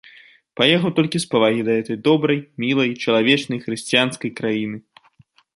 Паехаў 0.59 0.93
толькі 0.99 1.21
з 1.25 1.27
павагі 1.33 1.61
да 1.67 1.75
гэтай 1.79 1.99
добрай, 2.09 2.39
мілай, 2.65 2.89
чалавечнай, 3.07 3.63
хрысціянскай 3.67 4.31
краіны! 4.41 4.77